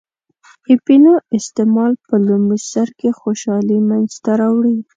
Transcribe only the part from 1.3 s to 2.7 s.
استعمال په لومړی